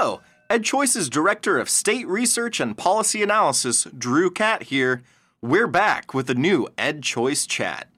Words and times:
Hello, 0.00 0.20
EdChoice's 0.48 1.10
Director 1.10 1.58
of 1.58 1.68
State 1.68 2.06
Research 2.06 2.60
and 2.60 2.78
Policy 2.78 3.20
Analysis, 3.20 3.82
Drew 3.98 4.30
Catt 4.30 4.62
here. 4.62 5.02
We're 5.42 5.66
back 5.66 6.14
with 6.14 6.30
a 6.30 6.36
new 6.36 6.68
EdChoice 6.78 7.48
chat. 7.48 7.88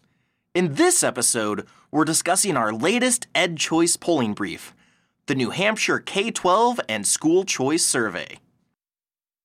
In 0.54 0.76
this 0.76 1.04
episode, 1.04 1.66
we're 1.90 2.06
discussing 2.06 2.56
our 2.56 2.72
latest 2.72 3.26
EdChoice 3.34 4.00
polling 4.00 4.32
brief, 4.32 4.74
the 5.26 5.34
New 5.34 5.50
Hampshire 5.50 5.98
K 5.98 6.30
12 6.30 6.80
and 6.88 7.06
School 7.06 7.44
Choice 7.44 7.84
Survey. 7.84 8.38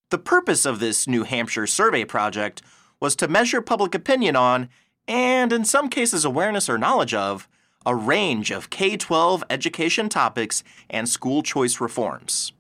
The 0.10 0.18
purpose 0.18 0.66
of 0.66 0.80
this 0.80 1.10
New 1.10 1.26
Hampshire 1.26 1.68
survey 1.68 2.06
project 2.06 2.62
was 3.02 3.18
to 3.18 3.28
measure 3.28 3.60
public 3.60 3.94
opinion 3.94 4.38
on, 4.38 4.70
and 5.10 5.52
in 5.52 5.66
some 5.66 5.90
cases 5.90 6.24
awareness 6.24 6.70
or 6.70 6.78
knowledge 6.78 7.14
of, 7.14 7.50
a 7.86 7.96
range 7.96 8.52
of 8.52 8.70
K 8.70 8.98
12 8.98 9.44
education 9.50 10.10
topics 10.10 10.64
and 10.90 11.08
school 11.08 11.44
choice 11.44 11.80
reforms. 11.80 12.54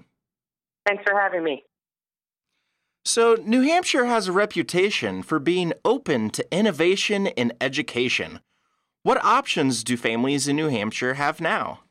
Thanks 0.87 1.03
for 1.05 1.19
having 1.19 1.43
me. 1.43 1.63
So, 3.03 3.35
New 3.35 3.61
Hampshire 3.61 4.05
has 4.05 4.27
a 4.27 4.31
reputation 4.31 5.21
for 5.21 5.37
being 5.37 5.73
open 5.85 6.31
to 6.31 6.45
innovation 6.51 7.27
in 7.27 7.53
education. 7.61 8.39
What 9.05 9.23
options 9.23 9.83
do 9.83 9.97
families 9.97 10.47
in 10.47 10.55
New 10.55 10.69
Hampshire 10.69 11.13
have 11.13 11.39
now? 11.39 11.81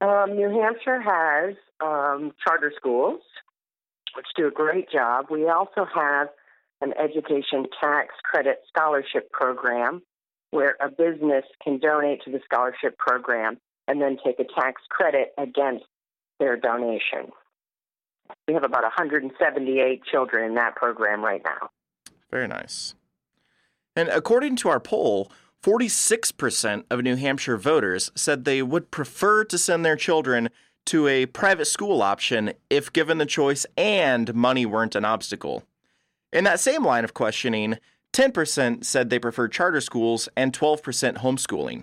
Um, 0.00 0.34
New 0.34 0.50
Hampshire 0.50 1.00
has 1.00 1.54
um, 1.80 2.32
charter 2.42 2.72
schools, 2.76 3.20
which 4.16 4.26
do 4.36 4.48
a 4.48 4.50
great 4.50 4.90
job. 4.90 5.26
We 5.30 5.48
also 5.48 5.86
have 5.94 6.30
an 6.80 6.92
education 6.98 7.66
tax 7.80 8.14
credit 8.24 8.62
scholarship 8.68 9.30
program 9.30 10.02
where 10.50 10.74
a 10.80 10.88
business 10.88 11.44
can 11.62 11.78
donate 11.78 12.20
to 12.24 12.32
the 12.32 12.40
scholarship 12.44 12.98
program 12.98 13.58
and 13.86 14.02
then 14.02 14.18
take 14.24 14.40
a 14.40 14.60
tax 14.60 14.82
credit 14.90 15.34
against 15.38 15.84
their 16.40 16.56
donation. 16.56 17.30
We 18.48 18.54
have 18.54 18.64
about 18.64 18.82
178 18.82 20.02
children 20.10 20.46
in 20.46 20.54
that 20.56 20.74
program 20.74 21.24
right 21.24 21.42
now. 21.44 21.70
Very 22.28 22.48
nice. 22.48 22.96
And 23.94 24.08
according 24.08 24.56
to 24.56 24.68
our 24.68 24.80
poll, 24.80 25.30
46% 25.66 26.84
of 26.92 27.02
New 27.02 27.16
Hampshire 27.16 27.56
voters 27.56 28.12
said 28.14 28.44
they 28.44 28.62
would 28.62 28.92
prefer 28.92 29.42
to 29.46 29.58
send 29.58 29.84
their 29.84 29.96
children 29.96 30.48
to 30.84 31.08
a 31.08 31.26
private 31.26 31.64
school 31.64 32.02
option 32.02 32.52
if 32.70 32.92
given 32.92 33.18
the 33.18 33.26
choice 33.26 33.66
and 33.76 34.32
money 34.32 34.64
weren't 34.64 34.94
an 34.94 35.04
obstacle. 35.04 35.64
In 36.32 36.44
that 36.44 36.60
same 36.60 36.84
line 36.84 37.02
of 37.02 37.14
questioning, 37.14 37.78
10% 38.12 38.84
said 38.84 39.10
they 39.10 39.18
preferred 39.18 39.50
charter 39.50 39.80
schools 39.80 40.28
and 40.36 40.52
12% 40.52 41.16
homeschooling. 41.16 41.82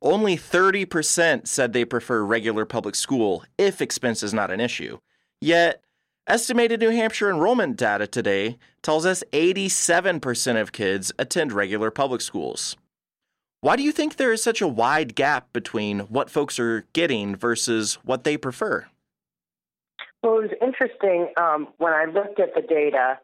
Only 0.00 0.36
30% 0.36 1.48
said 1.48 1.72
they 1.72 1.84
prefer 1.84 2.22
regular 2.22 2.64
public 2.64 2.94
school 2.94 3.42
if 3.58 3.82
expense 3.82 4.22
is 4.22 4.32
not 4.32 4.52
an 4.52 4.60
issue. 4.60 4.98
Yet, 5.40 5.82
estimated 6.28 6.78
New 6.78 6.90
Hampshire 6.90 7.30
enrollment 7.30 7.76
data 7.76 8.06
today 8.06 8.58
tells 8.80 9.04
us 9.04 9.24
87% 9.32 10.60
of 10.60 10.70
kids 10.70 11.10
attend 11.18 11.52
regular 11.52 11.90
public 11.90 12.20
schools. 12.20 12.76
Why 13.60 13.74
do 13.74 13.82
you 13.82 13.90
think 13.90 14.16
there 14.16 14.32
is 14.32 14.40
such 14.40 14.60
a 14.60 14.68
wide 14.68 15.16
gap 15.16 15.52
between 15.52 16.00
what 16.00 16.30
folks 16.30 16.60
are 16.60 16.86
getting 16.92 17.34
versus 17.34 17.94
what 18.04 18.22
they 18.22 18.36
prefer? 18.36 18.86
Well, 20.22 20.38
it 20.38 20.42
was 20.42 20.58
interesting 20.62 21.32
um, 21.36 21.68
when 21.78 21.92
I 21.92 22.04
looked 22.04 22.38
at 22.38 22.54
the 22.54 22.62
data 22.62 23.18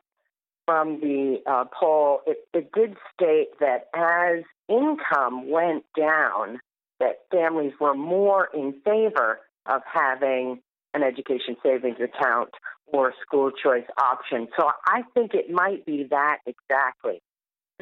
from 0.66 1.00
the 1.00 1.38
uh, 1.46 1.66
poll. 1.78 2.20
It, 2.26 2.38
it 2.52 2.72
did 2.72 2.96
state 3.12 3.50
that 3.60 3.88
as 3.94 4.42
income 4.68 5.50
went 5.50 5.84
down, 5.96 6.58
that 6.98 7.20
families 7.30 7.72
were 7.80 7.94
more 7.94 8.48
in 8.52 8.74
favor 8.84 9.38
of 9.66 9.82
having 9.92 10.60
an 10.94 11.04
education 11.04 11.56
savings 11.62 11.98
account 12.02 12.50
or 12.86 13.12
school 13.24 13.52
choice 13.52 13.86
option. 13.98 14.48
So 14.58 14.70
I 14.86 15.02
think 15.14 15.34
it 15.34 15.50
might 15.50 15.86
be 15.86 16.08
that 16.10 16.38
exactly 16.44 17.22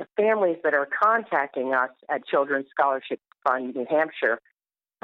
the 0.03 0.23
families 0.23 0.57
that 0.65 0.75
are 0.75 0.89
contacting 1.01 1.75
us 1.75 1.91
at 2.11 2.27
Children's 2.27 2.67
Scholarship 2.71 3.21
Fund 3.47 3.75
New 3.75 3.87
Hampshire 3.89 4.41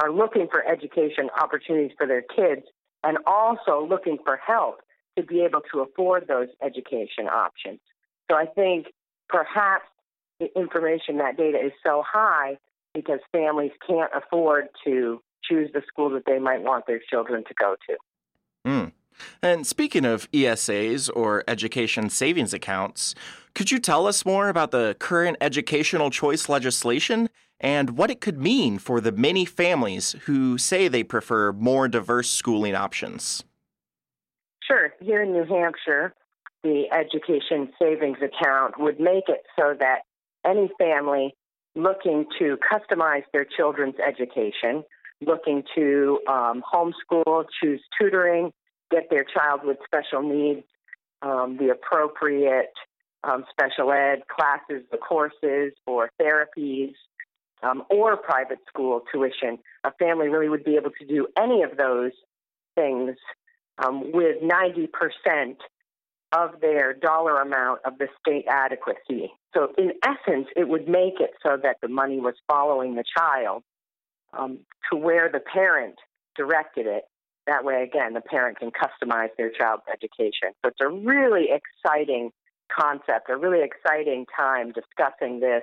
are 0.02 0.12
looking 0.12 0.48
for 0.50 0.66
education 0.66 1.28
opportunities 1.40 1.92
for 1.96 2.06
their 2.06 2.22
kids 2.22 2.62
and 3.04 3.18
also 3.26 3.86
looking 3.88 4.18
for 4.24 4.36
help 4.44 4.80
to 5.16 5.22
be 5.22 5.40
able 5.40 5.60
to 5.72 5.80
afford 5.80 6.26
those 6.26 6.48
education 6.62 7.28
options. 7.30 7.80
So 8.30 8.36
I 8.36 8.46
think 8.46 8.86
perhaps 9.28 9.84
the 10.40 10.46
information, 10.56 11.18
that 11.18 11.36
data 11.36 11.58
is 11.58 11.72
so 11.84 12.02
high 12.06 12.58
because 12.94 13.20
families 13.32 13.72
can't 13.86 14.10
afford 14.16 14.68
to 14.84 15.20
choose 15.48 15.70
the 15.72 15.82
school 15.86 16.10
that 16.10 16.24
they 16.26 16.38
might 16.38 16.62
want 16.62 16.86
their 16.86 17.00
children 17.10 17.44
to 17.46 17.54
go 17.58 17.76
to. 17.88 17.96
Mm. 18.68 18.92
And 19.42 19.66
speaking 19.66 20.04
of 20.04 20.30
ESAs 20.30 21.10
or 21.14 21.44
education 21.48 22.10
savings 22.10 22.52
accounts, 22.52 23.14
could 23.58 23.72
you 23.72 23.80
tell 23.80 24.06
us 24.06 24.24
more 24.24 24.48
about 24.48 24.70
the 24.70 24.94
current 25.00 25.36
educational 25.40 26.10
choice 26.10 26.48
legislation 26.48 27.28
and 27.58 27.98
what 27.98 28.08
it 28.08 28.20
could 28.20 28.38
mean 28.40 28.78
for 28.78 29.00
the 29.00 29.10
many 29.10 29.44
families 29.44 30.14
who 30.26 30.56
say 30.56 30.86
they 30.86 31.02
prefer 31.02 31.50
more 31.50 31.88
diverse 31.88 32.30
schooling 32.30 32.76
options? 32.76 33.42
Sure. 34.62 34.94
Here 35.00 35.24
in 35.24 35.32
New 35.32 35.42
Hampshire, 35.42 36.14
the 36.62 36.84
education 36.92 37.72
savings 37.82 38.18
account 38.22 38.78
would 38.78 39.00
make 39.00 39.24
it 39.26 39.42
so 39.58 39.74
that 39.80 40.02
any 40.46 40.70
family 40.78 41.34
looking 41.74 42.26
to 42.38 42.58
customize 42.58 43.24
their 43.32 43.44
children's 43.44 43.96
education, 43.98 44.84
looking 45.20 45.64
to 45.74 46.20
um, 46.28 46.62
homeschool, 46.72 47.46
choose 47.60 47.80
tutoring, 48.00 48.52
get 48.92 49.10
their 49.10 49.24
child 49.24 49.62
with 49.64 49.78
special 49.84 50.22
needs 50.22 50.62
um, 51.22 51.56
the 51.58 51.70
appropriate 51.70 52.72
um, 53.24 53.44
special 53.50 53.92
ed 53.92 54.22
classes, 54.28 54.84
the 54.90 54.98
courses, 54.98 55.72
or 55.86 56.10
therapies, 56.20 56.92
um, 57.62 57.82
or 57.90 58.16
private 58.16 58.58
school 58.68 59.02
tuition. 59.12 59.58
A 59.84 59.92
family 59.98 60.28
really 60.28 60.48
would 60.48 60.64
be 60.64 60.76
able 60.76 60.90
to 60.98 61.06
do 61.06 61.26
any 61.36 61.62
of 61.62 61.76
those 61.76 62.12
things 62.74 63.16
um, 63.78 64.12
with 64.12 64.36
90% 64.42 65.56
of 66.32 66.60
their 66.60 66.92
dollar 66.92 67.40
amount 67.40 67.80
of 67.84 67.98
the 67.98 68.06
state 68.20 68.44
adequacy. 68.48 69.32
So, 69.54 69.72
in 69.78 69.92
essence, 70.04 70.46
it 70.56 70.68
would 70.68 70.86
make 70.86 71.20
it 71.20 71.30
so 71.42 71.56
that 71.62 71.78
the 71.80 71.88
money 71.88 72.20
was 72.20 72.34
following 72.46 72.94
the 72.94 73.04
child 73.16 73.62
um, 74.38 74.58
to 74.90 74.98
where 74.98 75.30
the 75.32 75.40
parent 75.40 75.96
directed 76.36 76.86
it 76.86 77.04
that 77.48 77.64
way, 77.64 77.82
again, 77.82 78.12
the 78.12 78.20
parent 78.20 78.58
can 78.58 78.70
customize 78.70 79.30
their 79.38 79.50
child's 79.50 79.82
education. 79.90 80.52
So 80.62 80.68
it's 80.68 80.80
a 80.80 80.88
really 80.88 81.48
exciting 81.50 82.30
concept, 82.76 83.30
a 83.30 83.36
really 83.36 83.64
exciting 83.64 84.26
time 84.36 84.72
discussing 84.72 85.40
this. 85.40 85.62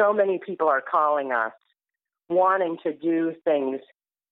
So 0.00 0.12
many 0.12 0.40
people 0.44 0.68
are 0.68 0.82
calling 0.82 1.32
us 1.32 1.52
wanting 2.28 2.78
to 2.82 2.92
do 2.92 3.34
things. 3.44 3.80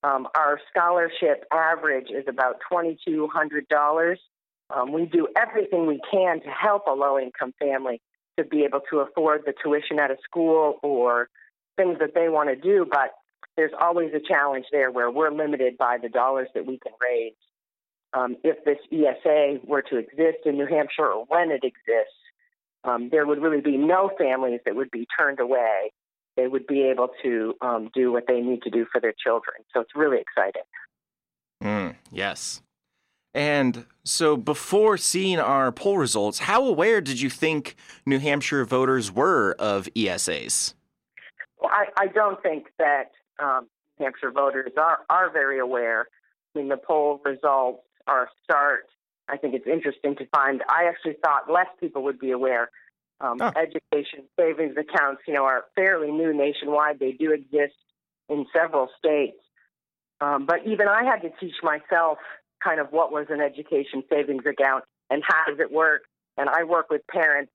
Um, 0.03 0.27
our 0.35 0.59
scholarship 0.69 1.45
average 1.53 2.07
is 2.09 2.25
about 2.27 2.57
$2,200. 2.71 4.15
Um, 4.75 4.91
we 4.91 5.05
do 5.05 5.27
everything 5.35 5.85
we 5.85 6.01
can 6.09 6.41
to 6.41 6.49
help 6.49 6.87
a 6.87 6.91
low 6.91 7.19
income 7.19 7.53
family 7.59 8.01
to 8.39 8.45
be 8.45 8.63
able 8.63 8.81
to 8.89 8.99
afford 8.99 9.41
the 9.45 9.53
tuition 9.63 9.99
at 9.99 10.09
a 10.09 10.17
school 10.23 10.79
or 10.81 11.29
things 11.77 11.97
that 11.99 12.13
they 12.15 12.29
want 12.29 12.49
to 12.49 12.55
do, 12.55 12.87
but 12.89 13.11
there's 13.57 13.71
always 13.79 14.11
a 14.13 14.19
challenge 14.19 14.65
there 14.71 14.91
where 14.91 15.11
we're 15.11 15.31
limited 15.31 15.77
by 15.77 15.97
the 16.01 16.09
dollars 16.09 16.47
that 16.53 16.65
we 16.65 16.79
can 16.79 16.93
raise. 17.01 17.33
Um, 18.13 18.35
if 18.43 18.63
this 18.65 18.77
ESA 18.91 19.59
were 19.65 19.81
to 19.83 19.97
exist 19.97 20.39
in 20.45 20.57
New 20.57 20.67
Hampshire 20.67 21.07
or 21.07 21.25
when 21.25 21.49
it 21.49 21.63
exists, 21.63 22.17
um, 22.83 23.09
there 23.09 23.25
would 23.25 23.41
really 23.41 23.61
be 23.61 23.77
no 23.77 24.11
families 24.17 24.59
that 24.65 24.75
would 24.75 24.91
be 24.91 25.07
turned 25.17 25.39
away. 25.39 25.91
They 26.35 26.47
would 26.47 26.67
be 26.67 26.83
able 26.83 27.09
to 27.23 27.53
um, 27.61 27.89
do 27.93 28.11
what 28.11 28.25
they 28.27 28.41
need 28.41 28.63
to 28.63 28.69
do 28.69 28.85
for 28.91 28.99
their 28.99 29.13
children. 29.13 29.57
So 29.73 29.81
it's 29.81 29.95
really 29.95 30.17
exciting. 30.19 30.63
Mm, 31.63 31.95
yes. 32.11 32.61
And 33.33 33.85
so, 34.03 34.35
before 34.35 34.97
seeing 34.97 35.39
our 35.39 35.71
poll 35.71 35.97
results, 35.97 36.39
how 36.39 36.65
aware 36.65 36.99
did 36.99 37.21
you 37.21 37.29
think 37.29 37.75
New 38.05 38.19
Hampshire 38.19 38.65
voters 38.65 39.09
were 39.09 39.55
of 39.57 39.87
ESAs? 39.95 40.73
Well, 41.59 41.71
I, 41.71 41.85
I 41.97 42.07
don't 42.07 42.41
think 42.43 42.67
that 42.77 43.11
um, 43.39 43.67
New 43.99 44.05
Hampshire 44.05 44.31
voters 44.31 44.71
are, 44.77 44.99
are 45.09 45.31
very 45.31 45.59
aware. 45.59 46.07
I 46.53 46.59
mean, 46.59 46.67
the 46.67 46.77
poll 46.77 47.21
results 47.23 47.83
are 48.07 48.23
a 48.23 48.27
start. 48.43 48.87
I 49.27 49.37
think 49.37 49.53
it's 49.53 49.67
interesting 49.67 50.15
to 50.17 50.25
find. 50.27 50.61
I 50.69 50.85
actually 50.85 51.15
thought 51.23 51.51
less 51.51 51.67
people 51.79 52.03
would 52.03 52.19
be 52.19 52.31
aware. 52.31 52.69
Um, 53.19 53.37
oh. 53.39 53.51
Education 53.55 54.25
savings 54.37 54.75
accounts, 54.77 55.21
you 55.27 55.33
know, 55.33 55.43
are 55.43 55.65
fairly 55.75 56.11
new 56.11 56.33
nationwide. 56.33 56.99
They 56.99 57.11
do 57.11 57.31
exist 57.31 57.75
in 58.29 58.45
several 58.51 58.89
states. 58.97 59.37
Um, 60.19 60.45
but 60.45 60.65
even 60.65 60.87
I 60.87 61.03
had 61.03 61.21
to 61.21 61.29
teach 61.39 61.55
myself 61.63 62.17
kind 62.63 62.79
of 62.79 62.91
what 62.91 63.11
was 63.11 63.27
an 63.29 63.41
education 63.41 64.03
savings 64.09 64.43
account 64.45 64.83
and 65.09 65.23
how 65.25 65.45
does 65.47 65.59
it 65.59 65.71
work. 65.71 66.03
And 66.37 66.49
I 66.49 66.63
work 66.63 66.89
with 66.89 67.01
parents 67.07 67.51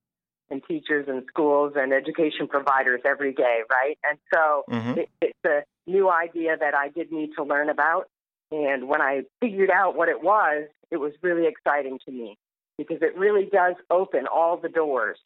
and 0.50 0.62
teachers 0.66 1.06
and 1.08 1.24
schools 1.28 1.72
and 1.76 1.92
education 1.92 2.46
providers 2.48 3.00
every 3.04 3.32
day, 3.32 3.60
right? 3.70 3.98
And 4.08 4.18
so 4.32 4.62
mm-hmm. 4.70 4.98
it, 5.00 5.08
it's 5.20 5.44
a 5.44 5.64
new 5.90 6.10
idea 6.10 6.56
that 6.58 6.74
I 6.74 6.88
did 6.88 7.10
need 7.10 7.30
to 7.36 7.44
learn 7.44 7.68
about. 7.68 8.08
And 8.50 8.88
when 8.88 9.00
I 9.00 9.22
figured 9.40 9.70
out 9.70 9.96
what 9.96 10.08
it 10.08 10.22
was, 10.22 10.68
it 10.90 10.98
was 10.98 11.12
really 11.22 11.46
exciting 11.46 11.98
to 12.04 12.12
me 12.12 12.38
because 12.78 12.98
it 13.00 13.16
really 13.16 13.48
does 13.52 13.74
open 13.90 14.26
all 14.32 14.56
the 14.56 14.68
doors 14.68 15.18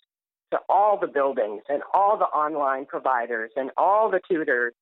to 0.53 0.59
all 0.69 0.99
the 0.99 1.07
buildings 1.07 1.63
and 1.69 1.83
all 1.93 2.17
the 2.17 2.25
online 2.25 2.87
providers 2.87 3.51
and 3.57 3.71
all 3.77 4.11
the 4.11 4.21
tutors 4.29 4.75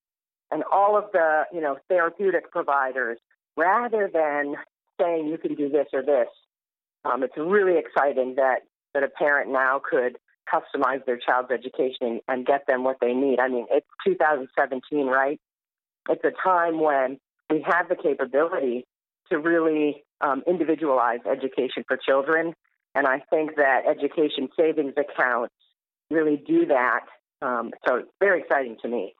and 0.50 0.62
all 0.72 0.96
of 0.96 1.04
the, 1.12 1.44
you 1.52 1.60
know, 1.60 1.76
therapeutic 1.88 2.50
providers 2.50 3.18
rather 3.56 4.08
than 4.12 4.54
saying 5.00 5.26
you 5.26 5.38
can 5.38 5.54
do 5.54 5.68
this 5.68 5.86
or 5.92 6.02
this. 6.02 6.28
Um, 7.04 7.22
it's 7.22 7.36
really 7.36 7.78
exciting 7.78 8.36
that, 8.36 8.60
that 8.94 9.02
a 9.02 9.08
parent 9.08 9.50
now 9.50 9.80
could 9.82 10.18
customize 10.52 11.04
their 11.04 11.18
child's 11.18 11.50
education 11.50 12.20
and 12.28 12.46
get 12.46 12.66
them 12.66 12.84
what 12.84 12.98
they 13.00 13.12
need. 13.12 13.38
I 13.38 13.48
mean, 13.48 13.66
it's 13.70 13.86
2017, 14.06 15.06
right? 15.06 15.38
It's 16.08 16.24
a 16.24 16.32
time 16.42 16.80
when 16.80 17.18
we 17.50 17.64
have 17.66 17.88
the 17.88 17.96
capability 17.96 18.86
to 19.30 19.38
really 19.38 20.04
um, 20.20 20.42
individualize 20.46 21.20
education 21.30 21.84
for 21.86 21.96
children. 21.96 22.54
And 22.94 23.06
I 23.06 23.22
think 23.30 23.56
that 23.56 23.82
education 23.88 24.48
savings 24.58 24.94
accounts 24.96 25.54
really 26.10 26.42
do 26.46 26.66
that. 26.66 27.00
Um, 27.42 27.70
so 27.86 27.96
it's 27.96 28.10
very 28.20 28.40
exciting 28.40 28.76
to 28.82 28.88
me. 28.88 29.14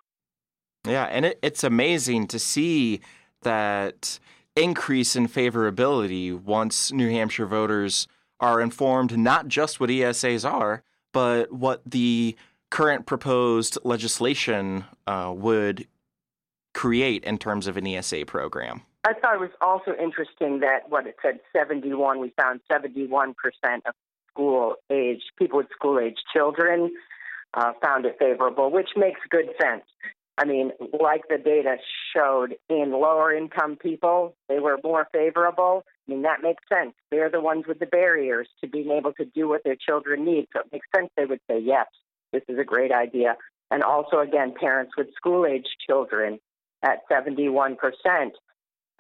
Yeah, 0.86 1.04
and 1.04 1.26
it, 1.26 1.38
it's 1.42 1.64
amazing 1.64 2.28
to 2.28 2.38
see 2.38 3.00
that 3.42 4.18
increase 4.56 5.14
in 5.14 5.28
favorability 5.28 6.40
once 6.40 6.90
New 6.92 7.10
Hampshire 7.10 7.46
voters 7.46 8.08
are 8.40 8.60
informed 8.60 9.16
not 9.16 9.48
just 9.48 9.80
what 9.80 9.90
ESAs 9.90 10.48
are, 10.48 10.82
but 11.12 11.52
what 11.52 11.82
the 11.84 12.36
current 12.70 13.06
proposed 13.06 13.78
legislation 13.84 14.84
uh, 15.06 15.32
would 15.34 15.86
create 16.78 17.24
in 17.24 17.36
terms 17.36 17.66
of 17.66 17.76
an 17.76 17.84
ESA 17.84 18.24
program. 18.24 18.82
I 19.04 19.12
thought 19.12 19.34
it 19.34 19.40
was 19.40 19.50
also 19.60 19.90
interesting 20.00 20.60
that 20.60 20.88
what 20.88 21.08
it 21.08 21.16
said 21.20 21.40
71, 21.52 22.20
we 22.20 22.32
found 22.40 22.60
71% 22.70 23.34
of 23.84 23.94
school 24.30 24.76
age, 24.88 25.22
people 25.36 25.58
with 25.58 25.66
school 25.74 25.98
age 25.98 26.14
children 26.32 26.92
uh, 27.54 27.72
found 27.82 28.06
it 28.06 28.14
favorable, 28.20 28.70
which 28.70 28.90
makes 28.96 29.18
good 29.28 29.46
sense. 29.60 29.82
I 30.36 30.44
mean, 30.44 30.70
like 31.00 31.22
the 31.28 31.38
data 31.38 31.78
showed 32.14 32.54
in 32.70 32.92
lower 32.92 33.34
income 33.34 33.74
people, 33.74 34.36
they 34.48 34.60
were 34.60 34.78
more 34.84 35.08
favorable. 35.12 35.82
I 36.06 36.12
mean, 36.12 36.22
that 36.22 36.42
makes 36.44 36.62
sense. 36.72 36.94
They're 37.10 37.28
the 37.28 37.40
ones 37.40 37.64
with 37.66 37.80
the 37.80 37.86
barriers 37.86 38.46
to 38.60 38.68
being 38.68 38.92
able 38.92 39.14
to 39.14 39.24
do 39.24 39.48
what 39.48 39.64
their 39.64 39.74
children 39.74 40.24
need. 40.24 40.46
So 40.52 40.60
it 40.60 40.66
makes 40.70 40.86
sense 40.94 41.10
they 41.16 41.24
would 41.24 41.40
say, 41.50 41.58
yes, 41.58 41.86
this 42.32 42.42
is 42.46 42.56
a 42.56 42.64
great 42.64 42.92
idea. 42.92 43.36
And 43.72 43.82
also, 43.82 44.20
again, 44.20 44.54
parents 44.58 44.92
with 44.96 45.08
school 45.16 45.44
age 45.44 45.66
children 45.84 46.38
at 46.82 47.08
71%. 47.10 47.76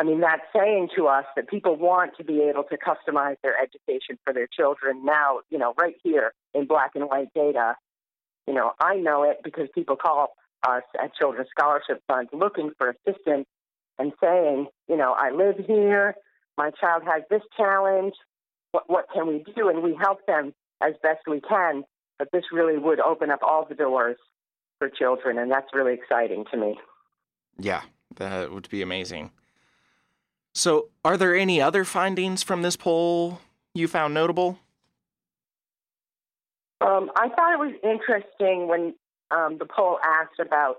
I 0.00 0.04
mean, 0.04 0.20
that's 0.20 0.42
saying 0.54 0.90
to 0.96 1.08
us 1.08 1.24
that 1.34 1.48
people 1.48 1.76
want 1.76 2.12
to 2.18 2.24
be 2.24 2.42
able 2.42 2.64
to 2.64 2.76
customize 2.76 3.36
their 3.42 3.56
education 3.60 4.18
for 4.24 4.32
their 4.32 4.46
children 4.46 5.04
now, 5.04 5.40
you 5.50 5.58
know, 5.58 5.74
right 5.78 5.96
here 6.04 6.32
in 6.54 6.66
black 6.66 6.92
and 6.94 7.04
white 7.04 7.32
data. 7.34 7.74
You 8.46 8.54
know, 8.54 8.72
I 8.80 8.96
know 8.96 9.24
it 9.24 9.38
because 9.42 9.68
people 9.74 9.96
call 9.96 10.34
us 10.66 10.84
at 11.02 11.14
Children's 11.14 11.48
Scholarship 11.50 12.02
Fund 12.06 12.28
looking 12.32 12.70
for 12.78 12.90
assistance 12.90 13.46
and 13.98 14.12
saying, 14.22 14.68
you 14.88 14.96
know, 14.96 15.14
I 15.18 15.30
live 15.30 15.56
here, 15.66 16.14
my 16.56 16.70
child 16.80 17.02
has 17.04 17.22
this 17.28 17.42
challenge, 17.56 18.14
what, 18.70 18.88
what 18.88 19.06
can 19.12 19.26
we 19.26 19.44
do? 19.56 19.68
And 19.68 19.82
we 19.82 19.96
help 20.00 20.18
them 20.26 20.52
as 20.80 20.94
best 21.02 21.20
we 21.26 21.40
can. 21.40 21.84
But 22.18 22.28
this 22.32 22.44
really 22.52 22.78
would 22.78 23.00
open 23.00 23.30
up 23.30 23.40
all 23.42 23.66
the 23.68 23.74
doors 23.74 24.16
for 24.78 24.88
children, 24.88 25.38
and 25.38 25.50
that's 25.50 25.68
really 25.72 25.94
exciting 25.94 26.44
to 26.52 26.56
me. 26.56 26.78
Yeah, 27.58 27.82
that 28.16 28.52
would 28.52 28.68
be 28.68 28.82
amazing. 28.82 29.30
So, 30.54 30.88
are 31.04 31.16
there 31.16 31.34
any 31.34 31.60
other 31.60 31.84
findings 31.84 32.42
from 32.42 32.62
this 32.62 32.76
poll 32.76 33.40
you 33.74 33.86
found 33.86 34.14
notable? 34.14 34.58
Um, 36.80 37.10
I 37.16 37.28
thought 37.28 37.52
it 37.52 37.58
was 37.58 37.74
interesting 37.82 38.68
when 38.68 38.94
um, 39.30 39.58
the 39.58 39.66
poll 39.66 39.98
asked 40.02 40.40
about 40.40 40.78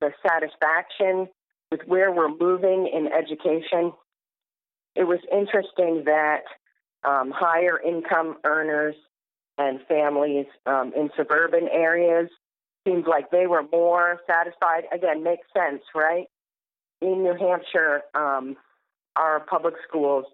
the 0.00 0.12
satisfaction 0.26 1.28
with 1.70 1.80
where 1.86 2.10
we're 2.12 2.34
moving 2.34 2.88
in 2.92 3.08
education. 3.12 3.92
It 4.94 5.04
was 5.04 5.20
interesting 5.32 6.04
that 6.06 6.42
um, 7.04 7.32
higher 7.34 7.80
income 7.80 8.36
earners 8.44 8.94
and 9.58 9.80
families 9.88 10.46
um, 10.66 10.92
in 10.96 11.10
suburban 11.16 11.68
areas 11.68 12.28
seemed 12.86 13.06
like 13.06 13.30
they 13.30 13.46
were 13.46 13.64
more 13.72 14.20
satisfied. 14.26 14.84
Again, 14.92 15.22
makes 15.22 15.46
sense, 15.56 15.82
right? 15.94 16.26
In 17.00 17.22
New 17.22 17.34
Hampshire, 17.38 18.02
um, 18.14 18.56
our 19.16 19.40
public 19.40 19.74
schools, 19.88 20.24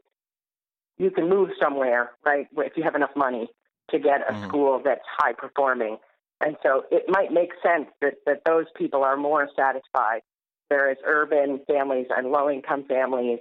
you 0.98 1.10
can 1.10 1.28
move 1.28 1.50
somewhere, 1.60 2.10
right, 2.24 2.46
if 2.56 2.76
you 2.76 2.82
have 2.82 2.94
enough 2.94 3.14
money 3.16 3.48
to 3.90 3.98
get 3.98 4.20
a 4.28 4.32
mm-hmm. 4.32 4.48
school 4.48 4.82
that's 4.84 5.00
high 5.18 5.32
performing. 5.32 5.96
And 6.40 6.56
so 6.62 6.84
it 6.90 7.04
might 7.08 7.32
make 7.32 7.50
sense 7.62 7.88
that, 8.00 8.14
that 8.26 8.42
those 8.44 8.66
people 8.76 9.02
are 9.02 9.16
more 9.16 9.48
satisfied, 9.56 10.20
whereas 10.68 10.98
urban 11.04 11.60
families 11.66 12.06
and 12.16 12.30
low 12.30 12.50
income 12.50 12.84
families 12.88 13.40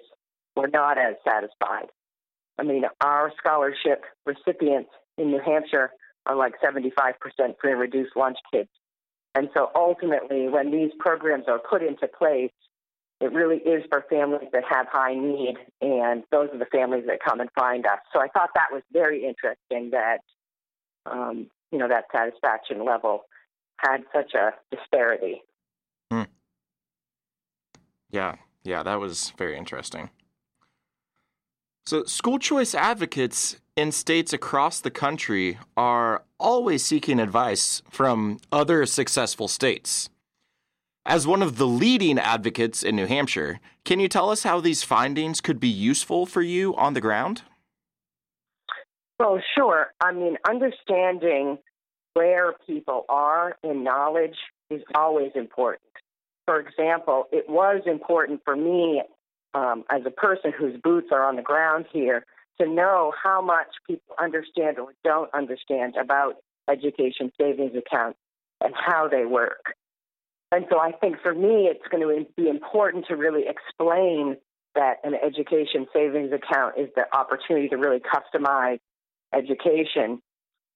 were 0.56 0.68
not 0.68 0.98
as 0.98 1.16
satisfied. 1.24 1.88
I 2.60 2.64
mean, 2.64 2.84
our 3.02 3.32
scholarship 3.38 4.04
recipients 4.26 4.90
in 5.18 5.32
New 5.32 5.42
Hampshire 5.46 5.92
are 6.26 6.36
like 6.36 6.54
75% 6.64 7.14
free 7.62 7.72
and 7.72 7.80
reduced 7.80 8.16
lunch 8.16 8.38
kids. 8.52 8.70
And 9.38 9.50
so 9.54 9.70
ultimately, 9.76 10.50
when 10.50 10.72
these 10.72 10.90
programs 10.98 11.46
are 11.48 11.60
put 11.60 11.84
into 11.84 12.08
place, 12.08 12.50
it 13.22 13.32
really 13.32 13.58
is 13.58 13.84
for 13.88 14.04
families 14.10 14.50
that 14.52 14.64
have 14.68 14.88
high 14.92 15.14
need, 15.14 15.58
and 15.80 16.24
those 16.32 16.50
are 16.52 16.58
the 16.58 16.66
families 16.66 17.04
that 17.06 17.20
come 17.24 17.40
and 17.40 17.50
find 17.52 17.86
us. 17.86 18.00
So 18.12 18.20
I 18.20 18.30
thought 18.30 18.50
that 18.56 18.70
was 18.72 18.82
very 18.92 19.24
interesting 19.24 19.92
that 19.92 20.22
um, 21.06 21.52
you 21.72 21.78
know, 21.78 21.88
that 21.88 22.06
satisfaction 22.12 22.84
level 22.84 23.26
had 23.78 23.98
such 24.12 24.34
a 24.34 24.54
disparity. 24.76 25.44
Hmm. 26.12 26.24
Yeah, 28.10 28.38
yeah, 28.64 28.82
that 28.82 29.00
was 29.00 29.34
very 29.38 29.56
interesting. 29.56 30.10
So, 31.88 32.04
school 32.04 32.38
choice 32.38 32.76
advocates 32.76 33.62
in 33.78 33.94
states 33.94 34.34
across 34.34 34.82
the 34.82 34.92
country 34.92 35.58
are 35.78 36.26
always 36.38 36.84
seeking 36.84 37.18
advice 37.18 37.82
from 37.90 38.40
other 38.52 38.86
successful 38.86 39.48
states. 39.48 40.10
As 41.06 41.26
one 41.26 41.42
of 41.42 41.56
the 41.56 41.66
leading 41.66 42.20
advocates 42.20 42.84
in 42.84 42.98
New 42.98 43.06
Hampshire, 43.06 43.62
can 43.86 44.02
you 44.02 44.10
tell 44.10 44.30
us 44.30 44.44
how 44.44 44.60
these 44.60 44.84
findings 44.84 45.40
could 45.40 45.62
be 45.62 45.70
useful 45.70 46.26
for 46.26 46.42
you 46.42 46.76
on 46.76 46.94
the 46.94 47.00
ground? 47.00 47.44
Well, 49.18 49.42
sure. 49.56 49.94
I 50.02 50.12
mean, 50.12 50.36
understanding 50.46 51.58
where 52.16 52.56
people 52.68 53.06
are 53.08 53.56
in 53.64 53.86
knowledge 53.86 54.36
is 54.70 54.82
always 54.94 55.32
important. 55.36 55.84
For 56.44 56.60
example, 56.60 57.28
it 57.32 57.46
was 57.48 57.84
important 57.86 58.42
for 58.44 58.58
me 58.58 59.04
um, 59.54 59.84
as 59.90 60.02
a 60.06 60.12
person 60.12 60.52
whose 60.58 60.80
boots 60.82 61.08
are 61.12 61.24
on 61.24 61.36
the 61.36 61.42
ground 61.42 61.86
here 61.92 62.26
to 62.60 62.68
know 62.68 63.14
how 63.24 63.42
much 63.42 63.68
people 63.86 64.16
understand 64.20 64.80
or 64.80 64.94
don't 65.04 65.34
understand 65.34 65.96
about 65.96 66.36
education 66.70 67.32
savings 67.40 67.74
accounts 67.76 68.20
and 68.62 68.74
how 68.76 69.08
they 69.08 69.26
work. 69.26 69.76
And 70.52 70.66
so 70.72 70.80
I 70.80 70.92
think 70.92 71.18
for 71.22 71.34
me, 71.34 71.70
it's 71.70 71.88
going 71.92 72.02
to 72.02 72.26
be 72.36 72.50
important 72.50 73.06
to 73.08 73.16
really 73.16 73.44
explain 73.48 74.38
that 74.76 74.98
an 75.04 75.14
education 75.16 75.88
savings 75.94 76.32
account 76.32 76.76
is 76.78 76.90
the 76.96 77.04
opportunity 77.16 77.68
to 77.70 77.76
really 77.76 78.00
customize 78.00 78.80
education, 79.34 80.22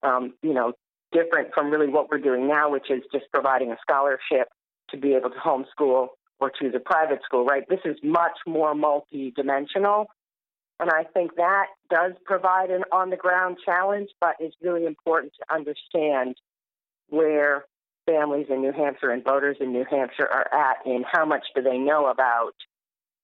um, 0.04 0.34
you 0.42 0.54
know, 0.54 0.74
different 1.14 1.54
from 1.54 1.70
really 1.70 1.88
what 1.88 2.10
we're 2.10 2.20
doing 2.20 2.48
now, 2.48 2.70
which 2.70 2.90
is 2.90 3.04
just 3.14 3.26
providing 3.32 3.72
a 3.72 3.78
scholarship 3.82 4.50
to 4.90 4.98
be 4.98 5.14
able 5.14 5.30
to 5.30 5.38
homeschool 5.38 6.08
or 6.42 6.50
choose 6.50 6.74
a 6.76 6.80
private 6.80 7.20
school, 7.24 7.46
right? 7.46 7.64
This 7.70 7.80
is 7.86 7.98
much 8.04 8.38
more 8.48 8.74
multi-dimensional. 8.74 10.08
And 10.80 10.90
I 10.90 11.04
think 11.04 11.36
that 11.36 11.68
does 11.92 12.14
provide 12.26 12.72
an 12.72 12.84
on 12.92 13.12
the 13.12 13.16
ground 13.16 13.58
challenge, 13.64 14.10
but 14.20 14.36
it's 14.40 14.56
really 14.62 14.86
important 14.86 15.34
to 15.40 15.54
understand 15.54 16.36
where 17.10 17.66
families 18.08 18.48
in 18.50 18.62
New 18.62 18.72
Hampshire 18.72 19.12
and 19.12 19.24
voters 19.24 19.58
in 19.60 19.72
New 19.72 19.86
Hampshire 19.90 20.28
are 20.28 20.52
at 20.52 20.78
and 20.86 21.06
how 21.10 21.24
much 21.24 21.44
do 21.56 21.62
they 21.62 21.78
know 21.78 22.08
about 22.08 22.54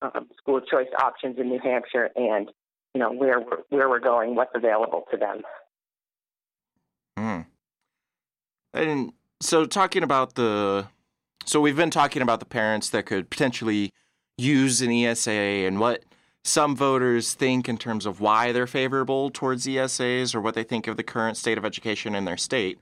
um, 0.03 0.27
school 0.37 0.61
choice 0.61 0.87
options 1.01 1.39
in 1.39 1.49
New 1.49 1.59
Hampshire 1.59 2.11
and 2.15 2.51
you 2.93 3.01
know 3.01 3.11
where 3.11 3.39
we're, 3.39 3.63
where 3.69 3.89
we're 3.89 3.99
going, 3.99 4.35
what's 4.35 4.51
available 4.53 5.05
to 5.09 5.17
them. 5.17 5.41
Hmm. 7.17 7.41
And 8.73 9.13
so 9.41 9.65
talking 9.65 10.03
about 10.03 10.35
the 10.35 10.87
so 11.47 11.61
we've 11.61 11.77
been 11.77 11.89
talking 11.89 12.21
about 12.21 12.41
the 12.41 12.45
parents 12.45 12.89
that 12.89 13.05
could 13.05 13.29
potentially 13.29 13.93
use 14.37 14.81
an 14.81 14.91
ESA 14.91 15.31
and 15.31 15.79
what 15.79 16.03
some 16.43 16.75
voters 16.75 17.33
think 17.33 17.69
in 17.69 17.77
terms 17.77 18.05
of 18.05 18.19
why 18.19 18.51
they're 18.51 18.67
favorable 18.67 19.29
towards 19.29 19.65
ESAs 19.65 20.35
or 20.35 20.41
what 20.41 20.55
they 20.55 20.63
think 20.63 20.87
of 20.87 20.97
the 20.97 21.03
current 21.03 21.37
state 21.37 21.57
of 21.57 21.65
education 21.65 22.15
in 22.15 22.25
their 22.25 22.37
state. 22.37 22.79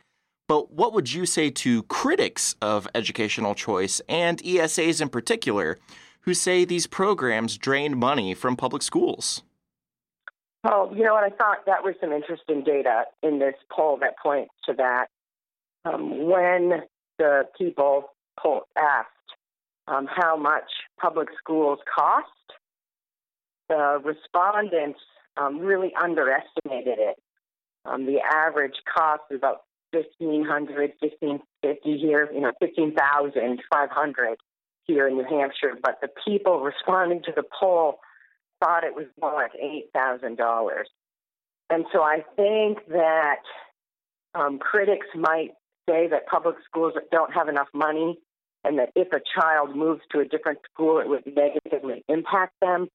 But 0.47 0.71
what 0.71 0.93
would 0.93 1.13
you 1.13 1.25
say 1.25 1.51
to 1.51 1.83
critics 1.83 2.55
of 2.61 2.87
educational 2.93 3.55
choice 3.55 4.01
and 4.09 4.41
ESAs 4.41 4.99
in 4.99 5.09
particular 5.09 5.77
who 6.21 6.33
say 6.33 6.65
these 6.65 6.87
programs 6.87 7.57
drain 7.57 7.97
money 7.97 8.33
from 8.33 8.55
public 8.55 8.81
schools? 8.81 9.43
Oh, 10.63 10.91
you 10.95 11.03
know 11.03 11.13
what? 11.13 11.23
I 11.23 11.29
thought 11.29 11.65
that 11.67 11.83
was 11.83 11.93
some 12.01 12.11
interesting 12.11 12.63
data 12.63 13.03
in 13.21 13.37
this 13.37 13.53
poll 13.71 13.97
that 14.01 14.15
points 14.21 14.53
to 14.65 14.73
that. 14.73 15.07
Um, 15.85 16.27
when 16.27 16.81
the 17.19 17.43
people 17.55 18.14
poll 18.41 18.61
asked 18.77 19.09
um, 19.87 20.07
how 20.09 20.35
much 20.35 20.69
public 20.99 21.29
schools 21.37 21.79
cost, 21.93 22.27
the 23.69 23.99
respondents 24.03 24.99
um, 25.37 25.59
really 25.59 25.93
underestimated 26.01 26.97
it. 26.99 27.17
Um, 27.85 28.05
the 28.05 28.19
average 28.19 28.75
cost 28.95 29.23
is 29.29 29.37
about 29.37 29.61
fifteen 29.91 30.43
hundred, 30.43 30.93
fifteen 30.99 31.39
fifty 31.61 31.97
here, 31.97 32.29
you 32.33 32.41
know, 32.41 32.51
fifteen 32.59 32.95
thousand 32.95 33.61
five 33.71 33.89
hundred 33.91 34.37
here 34.85 35.07
in 35.07 35.17
New 35.17 35.25
Hampshire. 35.29 35.77
But 35.81 35.99
the 36.01 36.09
people 36.25 36.61
responding 36.61 37.21
to 37.23 37.31
the 37.35 37.43
poll 37.59 37.99
thought 38.63 38.83
it 38.83 38.95
was 38.95 39.05
more 39.21 39.33
like 39.33 39.51
eight 39.61 39.89
thousand 39.93 40.37
dollars. 40.37 40.87
And 41.69 41.85
so 41.91 42.01
I 42.01 42.23
think 42.35 42.79
that 42.89 43.41
um, 44.33 44.59
critics 44.59 45.07
might 45.15 45.51
say 45.89 46.07
that 46.07 46.27
public 46.27 46.55
schools 46.67 46.93
don't 47.11 47.33
have 47.33 47.47
enough 47.49 47.67
money, 47.73 48.19
and 48.65 48.79
that 48.79 48.89
if 48.95 49.07
a 49.13 49.21
child 49.39 49.75
moves 49.75 50.01
to 50.11 50.19
a 50.19 50.25
different 50.25 50.59
school, 50.73 50.99
it 50.99 51.07
would 51.07 51.23
negatively 51.27 52.03
impact 52.09 52.53
them. 52.61 52.87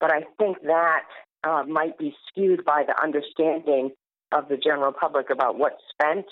But 0.00 0.10
I 0.10 0.22
think 0.38 0.62
that 0.62 1.04
uh, 1.44 1.64
might 1.68 1.98
be 1.98 2.14
skewed 2.28 2.64
by 2.64 2.84
the 2.86 3.00
understanding 3.00 3.90
of 4.32 4.48
the 4.48 4.56
general 4.56 4.92
public 4.92 5.28
about 5.30 5.58
what's 5.58 5.82
spent 5.92 6.24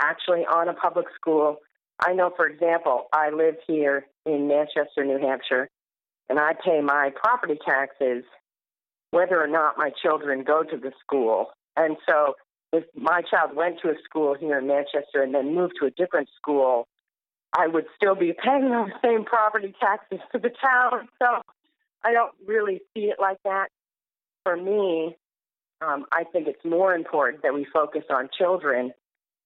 actually 0.00 0.40
on 0.40 0.68
a 0.68 0.74
public 0.74 1.06
school. 1.14 1.58
I 2.00 2.14
know, 2.14 2.32
for 2.34 2.46
example, 2.46 3.04
I 3.12 3.28
live 3.30 3.56
here 3.66 4.06
in 4.24 4.48
Manchester, 4.48 5.04
New 5.04 5.18
Hampshire, 5.18 5.68
and 6.30 6.40
I 6.40 6.52
pay 6.64 6.80
my 6.80 7.10
property 7.14 7.58
taxes 7.64 8.24
whether 9.10 9.40
or 9.40 9.46
not 9.46 9.74
my 9.76 9.90
children 10.02 10.42
go 10.44 10.62
to 10.64 10.76
the 10.76 10.92
school. 11.00 11.50
And 11.76 11.96
so 12.08 12.34
if 12.72 12.84
my 12.96 13.20
child 13.30 13.54
went 13.54 13.80
to 13.82 13.90
a 13.90 13.94
school 14.04 14.34
here 14.34 14.58
in 14.58 14.66
Manchester 14.66 15.22
and 15.22 15.34
then 15.34 15.54
moved 15.54 15.74
to 15.80 15.86
a 15.86 15.90
different 15.90 16.28
school, 16.36 16.88
I 17.56 17.68
would 17.68 17.86
still 17.96 18.16
be 18.16 18.32
paying 18.32 18.70
those 18.70 18.90
same 19.02 19.24
property 19.24 19.74
taxes 19.80 20.18
to 20.32 20.38
the 20.38 20.50
town. 20.50 21.08
So 21.20 21.40
I 22.04 22.12
don't 22.12 22.32
really 22.46 22.80
see 22.94 23.04
it 23.04 23.16
like 23.20 23.38
that. 23.44 23.68
For 24.42 24.56
me, 24.56 25.16
um, 25.80 26.06
I 26.12 26.24
think 26.24 26.48
it's 26.48 26.64
more 26.64 26.94
important 26.94 27.42
that 27.42 27.54
we 27.54 27.66
focus 27.72 28.02
on 28.10 28.28
children. 28.36 28.92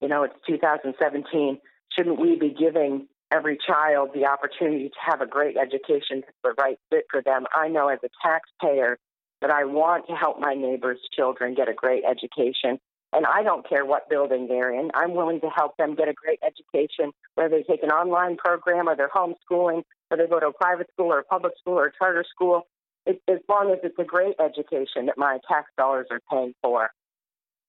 You 0.00 0.08
know, 0.08 0.22
it's 0.24 0.34
2017. 0.46 1.58
Shouldn't 1.96 2.18
we 2.18 2.36
be 2.36 2.54
giving 2.58 3.08
every 3.30 3.58
child 3.66 4.10
the 4.14 4.26
opportunity 4.26 4.88
to 4.88 4.94
have 5.06 5.20
a 5.20 5.26
great 5.26 5.56
education 5.56 6.22
that's 6.22 6.38
the 6.42 6.54
right 6.58 6.78
fit 6.90 7.04
for 7.10 7.22
them? 7.22 7.44
I 7.54 7.68
know 7.68 7.88
as 7.88 7.98
a 8.02 8.08
taxpayer 8.24 8.98
that 9.40 9.50
I 9.50 9.64
want 9.64 10.06
to 10.08 10.14
help 10.14 10.40
my 10.40 10.54
neighbors' 10.54 10.98
children 11.14 11.54
get 11.54 11.68
a 11.68 11.74
great 11.74 12.02
education. 12.04 12.80
And 13.12 13.24
I 13.24 13.42
don't 13.42 13.66
care 13.66 13.86
what 13.86 14.10
building 14.10 14.48
they're 14.48 14.72
in. 14.72 14.90
I'm 14.94 15.14
willing 15.14 15.40
to 15.40 15.48
help 15.48 15.76
them 15.78 15.94
get 15.94 16.08
a 16.08 16.12
great 16.12 16.40
education, 16.42 17.12
whether 17.36 17.48
they 17.56 17.62
take 17.62 17.82
an 17.82 17.90
online 17.90 18.36
program 18.36 18.88
or 18.88 18.96
they're 18.96 19.08
homeschooling, 19.08 19.82
or 20.10 20.16
they 20.16 20.26
go 20.26 20.38
to 20.40 20.48
a 20.48 20.52
private 20.52 20.88
school 20.92 21.06
or 21.06 21.20
a 21.20 21.24
public 21.24 21.54
school 21.58 21.78
or 21.78 21.86
a 21.86 21.92
charter 21.96 22.24
school. 22.30 22.66
It, 23.06 23.22
as 23.26 23.38
long 23.48 23.70
as 23.72 23.78
it's 23.82 23.98
a 23.98 24.04
great 24.04 24.36
education 24.38 25.06
that 25.06 25.16
my 25.16 25.38
tax 25.48 25.70
dollars 25.78 26.06
are 26.10 26.20
paying 26.30 26.54
for 26.62 26.90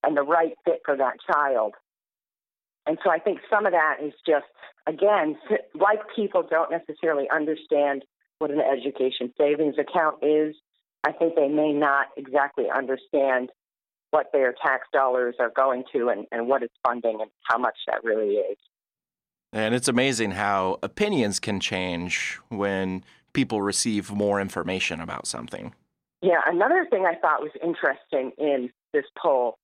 and 0.03 0.17
the 0.17 0.23
right 0.23 0.53
fit 0.65 0.81
for 0.83 0.97
that 0.97 1.15
child. 1.31 1.73
And 2.85 2.97
so 3.03 3.09
I 3.09 3.19
think 3.19 3.39
some 3.49 3.65
of 3.65 3.71
that 3.71 3.97
is 4.03 4.13
just, 4.25 4.45
again, 4.87 5.37
like 5.75 5.99
people 6.15 6.43
don't 6.49 6.71
necessarily 6.71 7.29
understand 7.33 8.03
what 8.39 8.51
an 8.51 8.59
education 8.59 9.33
savings 9.37 9.75
account 9.77 10.23
is. 10.23 10.55
I 11.05 11.13
think 11.13 11.35
they 11.35 11.47
may 11.47 11.71
not 11.71 12.07
exactly 12.17 12.65
understand 12.73 13.51
what 14.11 14.27
their 14.33 14.53
tax 14.53 14.87
dollars 14.91 15.35
are 15.39 15.51
going 15.55 15.83
to 15.93 16.09
and, 16.09 16.25
and 16.31 16.47
what 16.47 16.63
it's 16.63 16.73
funding 16.85 17.19
and 17.21 17.29
how 17.43 17.57
much 17.57 17.75
that 17.87 18.03
really 18.03 18.35
is. 18.35 18.57
And 19.51 19.73
it's 19.73 19.87
amazing 19.87 20.31
how 20.31 20.77
opinions 20.83 21.39
can 21.39 21.59
change 21.59 22.39
when 22.49 23.03
people 23.33 23.61
receive 23.61 24.11
more 24.11 24.39
information 24.39 24.99
about 25.01 25.27
something. 25.27 25.73
Yeah, 26.21 26.41
another 26.45 26.85
thing 26.89 27.05
I 27.05 27.15
thought 27.15 27.41
was 27.41 27.51
interesting 27.63 28.31
in 28.37 28.69
this 28.93 29.05
poll 29.21 29.57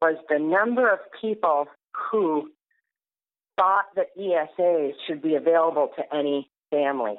was 0.00 0.16
the 0.28 0.38
number 0.38 0.90
of 0.90 0.98
people 1.20 1.66
who 2.10 2.50
thought 3.58 3.86
that 3.96 4.16
ESAs 4.16 4.92
should 5.06 5.22
be 5.22 5.34
available 5.34 5.90
to 5.96 6.14
any 6.14 6.50
family, 6.70 7.16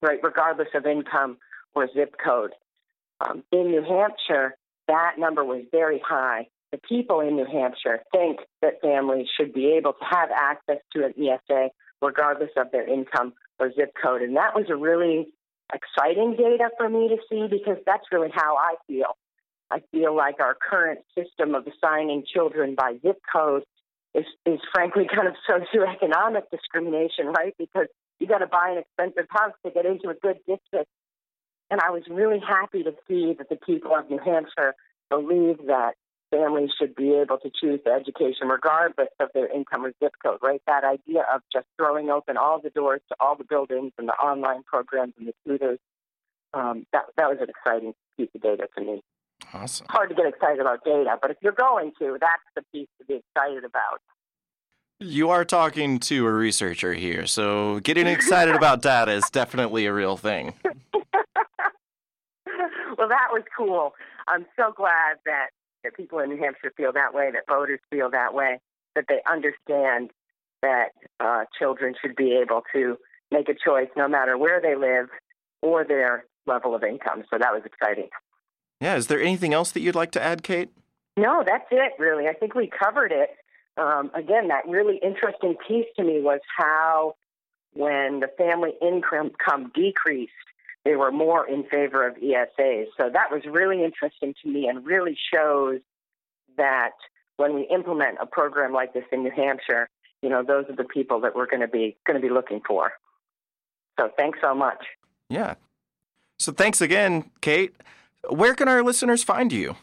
right, 0.00 0.18
regardless 0.22 0.68
of 0.74 0.86
income 0.86 1.38
or 1.74 1.88
zip 1.92 2.14
code. 2.24 2.52
Um, 3.20 3.42
in 3.50 3.72
New 3.72 3.82
Hampshire, 3.82 4.56
that 4.88 5.14
number 5.18 5.44
was 5.44 5.64
very 5.70 6.02
high. 6.04 6.48
The 6.72 6.78
people 6.78 7.20
in 7.20 7.36
New 7.36 7.46
Hampshire 7.46 8.00
think 8.12 8.40
that 8.60 8.80
families 8.82 9.26
should 9.38 9.54
be 9.54 9.74
able 9.78 9.92
to 9.94 10.04
have 10.04 10.30
access 10.30 10.78
to 10.94 11.04
an 11.04 11.14
ESA 11.16 11.70
regardless 12.02 12.50
of 12.56 12.70
their 12.72 12.86
income 12.86 13.32
or 13.58 13.72
zip 13.72 13.92
code. 14.02 14.22
And 14.22 14.36
that 14.36 14.54
was 14.54 14.66
a 14.68 14.76
really 14.76 15.28
exciting 15.72 16.36
data 16.36 16.70
for 16.76 16.88
me 16.88 17.08
to 17.08 17.16
see 17.28 17.46
because 17.48 17.78
that's 17.86 18.04
really 18.12 18.30
how 18.32 18.56
I 18.56 18.74
feel. 18.86 19.16
I 19.70 19.80
feel 19.92 20.16
like 20.16 20.40
our 20.40 20.54
current 20.54 21.00
system 21.16 21.54
of 21.54 21.66
assigning 21.66 22.24
children 22.32 22.74
by 22.74 22.94
zip 23.02 23.20
code 23.30 23.64
is, 24.14 24.24
is 24.46 24.60
frankly 24.72 25.06
kind 25.12 25.28
of 25.28 25.34
socioeconomic 25.48 26.42
discrimination, 26.50 27.26
right? 27.26 27.54
Because 27.58 27.86
you 28.18 28.26
got 28.26 28.38
to 28.38 28.46
buy 28.46 28.70
an 28.70 28.78
expensive 28.78 29.28
house 29.30 29.52
to 29.64 29.72
get 29.72 29.86
into 29.86 30.08
a 30.08 30.14
good 30.14 30.38
district 30.46 30.88
and 31.70 31.80
I 31.80 31.90
was 31.90 32.02
really 32.08 32.40
happy 32.40 32.82
to 32.82 32.92
see 33.06 33.34
that 33.38 33.48
the 33.48 33.56
people 33.56 33.94
of 33.94 34.08
New 34.10 34.18
Hampshire 34.18 34.74
believe 35.10 35.58
that 35.66 35.94
families 36.30 36.70
should 36.78 36.94
be 36.94 37.14
able 37.14 37.38
to 37.38 37.50
choose 37.60 37.80
their 37.84 37.96
education 37.96 38.48
regardless 38.48 39.08
of 39.20 39.28
their 39.34 39.52
income 39.52 39.84
or 39.84 39.92
zip 40.02 40.12
code, 40.22 40.38
right? 40.42 40.60
That 40.66 40.84
idea 40.84 41.24
of 41.32 41.42
just 41.52 41.66
throwing 41.76 42.10
open 42.10 42.36
all 42.36 42.60
the 42.60 42.70
doors 42.70 43.00
to 43.08 43.16
all 43.20 43.36
the 43.36 43.44
buildings 43.44 43.92
and 43.98 44.08
the 44.08 44.12
online 44.12 44.62
programs 44.64 45.14
and 45.18 45.28
the 45.28 45.34
tutors, 45.46 45.78
um, 46.54 46.86
that, 46.92 47.04
that 47.16 47.28
was 47.28 47.38
an 47.40 47.48
exciting 47.48 47.94
piece 48.16 48.28
of 48.34 48.42
data 48.42 48.66
to 48.76 48.84
me. 48.84 49.02
Awesome. 49.54 49.86
Hard 49.88 50.10
to 50.10 50.14
get 50.14 50.26
excited 50.26 50.60
about 50.60 50.84
data, 50.84 51.16
but 51.20 51.30
if 51.30 51.38
you're 51.42 51.52
going 51.52 51.92
to, 51.98 52.18
that's 52.20 52.42
the 52.54 52.62
piece 52.72 52.88
to 53.00 53.06
be 53.06 53.14
excited 53.14 53.64
about. 53.64 54.00
You 55.00 55.30
are 55.30 55.44
talking 55.44 56.00
to 56.00 56.26
a 56.26 56.32
researcher 56.32 56.92
here, 56.92 57.26
so 57.26 57.78
getting 57.80 58.08
excited 58.08 58.56
about 58.56 58.82
data 58.82 59.12
is 59.12 59.30
definitely 59.30 59.86
a 59.86 59.92
real 59.92 60.16
thing. 60.16 60.54
well, 62.96 63.08
that 63.08 63.28
was 63.32 63.42
cool. 63.56 63.94
I'm 64.26 64.46
so 64.56 64.72
glad 64.76 65.18
that, 65.26 65.48
that 65.84 65.94
people 65.96 66.18
in 66.20 66.30
New 66.30 66.38
Hampshire 66.38 66.72
feel 66.76 66.92
that 66.92 67.12
way, 67.12 67.30
that 67.32 67.44
voters 67.48 67.80
feel 67.90 68.10
that 68.10 68.34
way, 68.34 68.60
that 68.94 69.06
they 69.08 69.20
understand 69.30 70.10
that 70.62 70.88
uh, 71.20 71.44
children 71.58 71.94
should 72.00 72.16
be 72.16 72.32
able 72.36 72.62
to 72.72 72.96
make 73.30 73.48
a 73.48 73.54
choice 73.54 73.88
no 73.96 74.08
matter 74.08 74.36
where 74.38 74.60
they 74.60 74.74
live 74.74 75.08
or 75.62 75.84
their 75.84 76.24
level 76.46 76.74
of 76.74 76.82
income. 76.82 77.24
So 77.30 77.38
that 77.38 77.52
was 77.52 77.62
exciting. 77.64 78.08
Yeah. 78.80 78.96
Is 78.96 79.08
there 79.08 79.20
anything 79.20 79.52
else 79.52 79.70
that 79.72 79.80
you'd 79.80 79.94
like 79.94 80.12
to 80.12 80.22
add, 80.22 80.42
Kate? 80.42 80.70
No, 81.16 81.42
that's 81.44 81.66
it, 81.70 81.92
really. 81.98 82.28
I 82.28 82.32
think 82.32 82.54
we 82.54 82.68
covered 82.68 83.12
it. 83.12 83.30
Um, 83.76 84.10
again, 84.14 84.48
that 84.48 84.66
really 84.68 84.98
interesting 85.02 85.56
piece 85.66 85.86
to 85.96 86.04
me 86.04 86.20
was 86.20 86.40
how, 86.56 87.14
when 87.74 88.20
the 88.20 88.28
family 88.36 88.72
income 88.80 89.72
decreased, 89.74 90.32
they 90.88 90.96
were 90.96 91.12
more 91.12 91.46
in 91.46 91.64
favor 91.64 92.08
of 92.08 92.14
ESAs. 92.16 92.86
So 92.96 93.10
that 93.12 93.30
was 93.30 93.42
really 93.44 93.84
interesting 93.84 94.32
to 94.42 94.48
me 94.48 94.68
and 94.68 94.86
really 94.86 95.18
shows 95.34 95.80
that 96.56 96.92
when 97.36 97.54
we 97.54 97.68
implement 97.70 98.16
a 98.22 98.26
program 98.26 98.72
like 98.72 98.94
this 98.94 99.04
in 99.12 99.22
New 99.22 99.30
Hampshire, 99.30 99.90
you 100.22 100.30
know, 100.30 100.42
those 100.42 100.64
are 100.70 100.76
the 100.76 100.84
people 100.84 101.20
that 101.20 101.36
we're 101.36 101.46
going 101.46 101.60
to 101.60 101.68
be 101.68 101.94
going 102.06 102.18
to 102.18 102.26
be 102.26 102.32
looking 102.32 102.62
for. 102.66 102.92
So 104.00 104.08
thanks 104.16 104.38
so 104.42 104.54
much. 104.54 104.82
Yeah. 105.28 105.56
So 106.38 106.52
thanks 106.52 106.80
again, 106.80 107.30
Kate. 107.42 107.74
Where 108.30 108.54
can 108.54 108.66
our 108.66 108.82
listeners 108.82 109.22
find 109.22 109.52
you? 109.52 109.76